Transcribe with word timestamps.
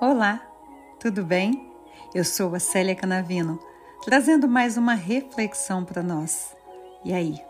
Olá, 0.00 0.40
tudo 1.00 1.24
bem? 1.24 1.72
Eu 2.14 2.24
sou 2.24 2.54
a 2.54 2.60
Célia 2.60 2.94
Canavino, 2.94 3.58
trazendo 4.04 4.46
mais 4.46 4.76
uma 4.76 4.94
reflexão 4.94 5.84
para 5.84 6.04
nós. 6.04 6.54
E 7.04 7.12
aí, 7.12 7.42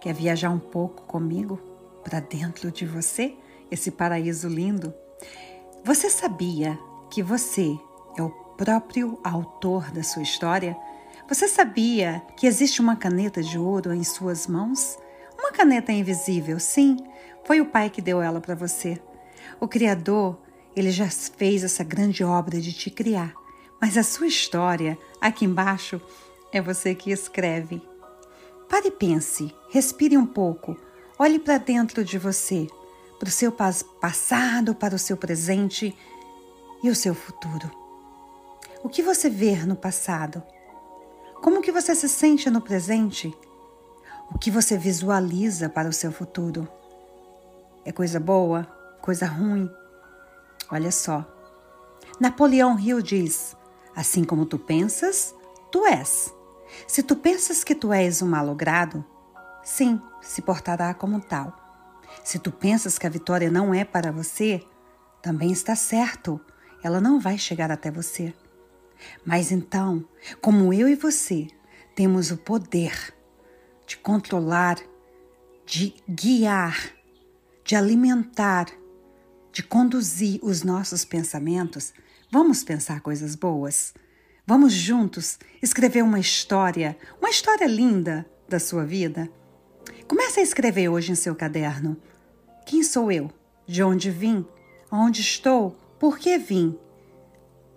quer 0.00 0.12
viajar 0.12 0.50
um 0.50 0.58
pouco 0.58 1.04
comigo 1.04 1.60
para 2.02 2.18
dentro 2.18 2.72
de 2.72 2.84
você, 2.84 3.36
esse 3.70 3.92
paraíso 3.92 4.48
lindo? 4.48 4.92
Você 5.84 6.10
sabia 6.10 6.76
que 7.08 7.22
você 7.22 7.78
é 8.18 8.22
o 8.22 8.30
próprio 8.30 9.20
autor 9.22 9.92
da 9.92 10.02
sua 10.02 10.24
história? 10.24 10.76
Você 11.28 11.46
sabia 11.46 12.20
que 12.36 12.48
existe 12.48 12.80
uma 12.80 12.96
caneta 12.96 13.40
de 13.40 13.56
ouro 13.56 13.94
em 13.94 14.02
suas 14.02 14.48
mãos? 14.48 14.98
Uma 15.38 15.52
caneta 15.52 15.92
invisível, 15.92 16.58
sim, 16.58 16.96
foi 17.44 17.60
o 17.60 17.66
pai 17.66 17.88
que 17.88 18.02
deu 18.02 18.20
ela 18.20 18.40
para 18.40 18.56
você. 18.56 19.00
O 19.60 19.68
Criador 19.68 20.36
ele 20.74 20.90
já 20.90 21.08
fez 21.08 21.64
essa 21.64 21.84
grande 21.84 22.24
obra 22.24 22.60
de 22.60 22.72
te 22.72 22.90
criar, 22.90 23.34
mas 23.80 23.96
a 23.96 24.02
sua 24.02 24.26
história, 24.26 24.98
aqui 25.20 25.44
embaixo, 25.44 26.00
é 26.52 26.60
você 26.60 26.94
que 26.94 27.10
escreve. 27.10 27.82
Pare 28.68 28.88
e 28.88 28.90
pense, 28.90 29.54
respire 29.70 30.16
um 30.16 30.26
pouco, 30.26 30.76
olhe 31.18 31.38
para 31.38 31.58
dentro 31.58 32.04
de 32.04 32.18
você, 32.18 32.66
para 33.18 33.28
o 33.28 33.32
seu 33.32 33.52
passado, 33.52 34.74
para 34.74 34.94
o 34.94 34.98
seu 34.98 35.16
presente 35.16 35.96
e 36.82 36.88
o 36.88 36.94
seu 36.94 37.14
futuro. 37.14 37.70
O 38.82 38.88
que 38.88 39.02
você 39.02 39.28
vê 39.28 39.56
no 39.66 39.76
passado? 39.76 40.42
Como 41.42 41.60
que 41.60 41.70
você 41.70 41.94
se 41.94 42.08
sente 42.08 42.48
no 42.50 42.60
presente? 42.60 43.32
O 44.30 44.38
que 44.38 44.50
você 44.50 44.78
visualiza 44.78 45.68
para 45.68 45.88
o 45.88 45.92
seu 45.92 46.10
futuro? 46.10 46.66
É 47.84 47.92
coisa 47.92 48.18
boa? 48.18 48.64
Coisa 49.00 49.26
ruim? 49.26 49.70
Olha 50.70 50.90
só. 50.90 51.26
Napoleão 52.20 52.78
Hill 52.78 53.02
diz: 53.02 53.56
Assim 53.94 54.24
como 54.24 54.46
tu 54.46 54.58
pensas, 54.58 55.34
tu 55.70 55.86
és. 55.86 56.34
Se 56.86 57.02
tu 57.02 57.16
pensas 57.16 57.62
que 57.62 57.74
tu 57.74 57.92
és 57.92 58.22
um 58.22 58.28
malogrado, 58.28 59.04
sim, 59.62 60.00
se 60.20 60.40
portará 60.40 60.94
como 60.94 61.20
tal. 61.20 61.54
Se 62.24 62.38
tu 62.38 62.50
pensas 62.50 62.98
que 62.98 63.06
a 63.06 63.10
vitória 63.10 63.50
não 63.50 63.74
é 63.74 63.84
para 63.84 64.12
você, 64.12 64.62
também 65.20 65.52
está 65.52 65.74
certo, 65.74 66.40
ela 66.82 67.00
não 67.00 67.20
vai 67.20 67.38
chegar 67.38 67.70
até 67.70 67.90
você. 67.90 68.34
Mas 69.24 69.50
então, 69.50 70.04
como 70.40 70.72
eu 70.72 70.88
e 70.88 70.94
você 70.94 71.48
temos 71.94 72.30
o 72.30 72.36
poder 72.36 73.14
de 73.86 73.96
controlar, 73.96 74.78
de 75.66 75.94
guiar, 76.08 76.92
de 77.64 77.76
alimentar, 77.76 78.66
de 79.52 79.62
conduzir 79.62 80.40
os 80.42 80.62
nossos 80.62 81.04
pensamentos, 81.04 81.92
vamos 82.30 82.64
pensar 82.64 83.00
coisas 83.00 83.34
boas. 83.34 83.92
Vamos 84.46 84.72
juntos 84.72 85.38
escrever 85.62 86.02
uma 86.02 86.18
história, 86.18 86.96
uma 87.20 87.30
história 87.30 87.66
linda 87.66 88.26
da 88.48 88.58
sua 88.58 88.84
vida. 88.84 89.30
Comece 90.08 90.40
a 90.40 90.42
escrever 90.42 90.88
hoje 90.88 91.12
em 91.12 91.14
seu 91.14 91.34
caderno. 91.34 91.96
Quem 92.66 92.82
sou 92.82 93.12
eu? 93.12 93.30
De 93.66 93.82
onde 93.82 94.10
vim? 94.10 94.44
Onde 94.90 95.20
estou? 95.20 95.76
Por 95.98 96.18
que 96.18 96.38
vim? 96.38 96.76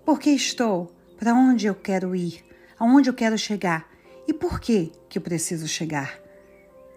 Por 0.03 0.19
que 0.19 0.31
estou? 0.31 0.91
Para 1.17 1.33
onde 1.33 1.67
eu 1.67 1.75
quero 1.75 2.15
ir? 2.15 2.43
Aonde 2.79 3.09
eu 3.09 3.13
quero 3.13 3.37
chegar? 3.37 3.89
E 4.27 4.33
por 4.33 4.59
que 4.59 4.91
que 5.07 5.17
eu 5.17 5.21
preciso 5.21 5.67
chegar? 5.67 6.19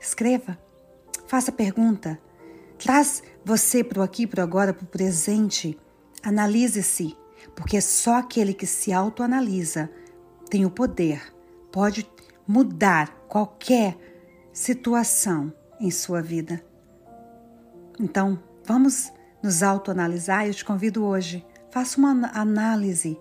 Escreva. 0.01 0.59
Faça 1.27 1.53
pergunta. 1.53 2.19
Traz 2.79 3.23
você 3.45 3.83
para 3.83 4.01
o 4.01 4.03
aqui, 4.03 4.27
para 4.27 4.41
o 4.41 4.45
agora, 4.45 4.73
para 4.73 4.85
o 4.85 4.89
presente. 4.89 5.79
Analise-se, 6.23 7.17
porque 7.55 7.81
só 7.81 8.17
aquele 8.17 8.55
que 8.55 8.67
se 8.67 8.93
autoanalisa 8.93 9.91
tem 10.49 10.65
o 10.65 10.71
poder, 10.71 11.35
pode 11.71 12.09
mudar 12.47 13.11
qualquer 13.29 13.97
situação 14.53 15.53
em 15.81 15.91
sua 15.91 16.23
vida. 16.23 16.65
Então, 18.01 18.43
vamos 18.65 19.13
nos 19.43 19.63
autoanalisar. 19.63 20.47
Eu 20.47 20.55
te 20.55 20.65
convido 20.65 21.05
hoje. 21.05 21.45
Faça 21.71 21.99
uma 21.99 22.31
análise. 22.33 23.19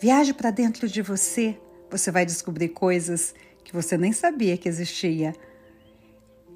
Viaje 0.00 0.32
para 0.32 0.50
dentro 0.50 0.88
de 0.88 1.02
você. 1.02 1.60
Você 1.90 2.10
vai 2.10 2.24
descobrir 2.24 2.70
coisas 2.70 3.34
que 3.62 3.72
você 3.72 3.98
nem 3.98 4.12
sabia 4.12 4.56
que 4.56 4.68
existia. 4.68 5.34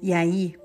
E 0.01 0.13
aí, 0.13 0.55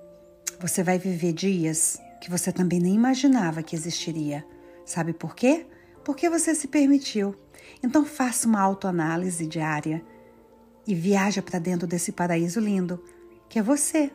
você 0.60 0.82
vai 0.82 0.98
viver 0.98 1.32
dias 1.32 2.00
que 2.20 2.30
você 2.30 2.50
também 2.52 2.80
nem 2.80 2.94
imaginava 2.94 3.62
que 3.62 3.76
existiria. 3.76 4.44
Sabe 4.84 5.12
por 5.12 5.34
quê? 5.34 5.66
Porque 6.04 6.30
você 6.30 6.54
se 6.54 6.68
permitiu. 6.68 7.34
Então 7.82 8.04
faça 8.04 8.46
uma 8.46 8.60
autoanálise 8.60 9.46
diária 9.46 10.02
e 10.86 10.94
viaja 10.94 11.42
para 11.42 11.58
dentro 11.58 11.86
desse 11.86 12.12
paraíso 12.12 12.60
lindo 12.60 13.02
que 13.48 13.58
é 13.58 13.62
você. 13.62 14.10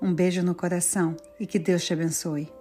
Um 0.00 0.14
beijo 0.14 0.42
no 0.42 0.54
coração 0.54 1.16
e 1.40 1.46
que 1.46 1.58
Deus 1.58 1.84
te 1.84 1.92
abençoe. 1.92 2.55